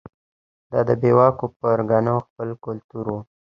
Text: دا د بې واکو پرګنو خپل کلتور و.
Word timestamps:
دا 0.71 0.79
د 0.87 0.91
بې 1.01 1.11
واکو 1.17 1.45
پرګنو 1.59 2.15
خپل 2.27 2.49
کلتور 2.65 3.05
و. 3.13 3.17